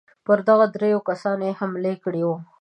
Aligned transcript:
پر 0.25 0.37
دغو 0.47 0.65
درېو 0.75 0.99
کسانو 1.09 1.43
یې 1.49 1.57
حمله 1.59 1.93
کړې 2.03 2.23
وه. 2.27 2.37